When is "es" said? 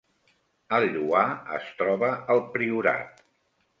1.57-1.69